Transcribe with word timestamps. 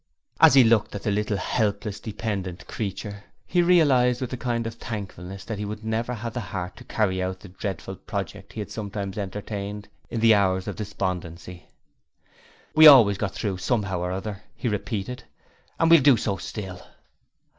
As 0.39 0.55
he 0.55 0.63
looked 0.63 0.95
at 0.95 1.03
this 1.03 1.13
little 1.13 1.37
helpless, 1.37 1.99
dependent 1.99 2.65
creature, 2.65 3.23
he 3.45 3.61
realized 3.61 4.19
with 4.19 4.33
a 4.33 4.35
kind 4.35 4.65
of 4.65 4.73
thankfulness 4.73 5.45
that 5.45 5.59
he 5.59 5.63
would 5.63 5.85
never 5.85 6.11
have 6.15 6.33
the 6.33 6.39
heart 6.39 6.75
to 6.77 6.83
carry 6.83 7.21
out 7.21 7.39
the 7.41 7.49
dreadful 7.49 7.95
project 7.95 8.53
he 8.53 8.61
had 8.61 8.71
sometimes 8.71 9.15
entertained 9.19 9.87
in 10.09 10.25
hours 10.33 10.67
of 10.67 10.75
despondency. 10.75 11.67
'We've 12.73 12.89
always 12.89 13.19
got 13.19 13.35
through 13.35 13.57
somehow 13.59 13.99
or 13.99 14.11
other,' 14.11 14.41
he 14.55 14.67
repeated, 14.67 15.23
'and 15.79 15.91
we'll 15.91 16.01
do 16.01 16.17
so 16.17 16.37
still.' 16.37 16.81